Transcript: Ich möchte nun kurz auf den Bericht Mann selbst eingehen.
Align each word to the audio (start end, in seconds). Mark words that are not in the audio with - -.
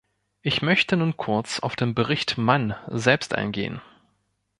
Ich 0.41 0.63
möchte 0.63 0.97
nun 0.97 1.15
kurz 1.15 1.59
auf 1.59 1.75
den 1.75 1.93
Bericht 1.93 2.35
Mann 2.39 2.73
selbst 2.87 3.35
eingehen. 3.35 3.81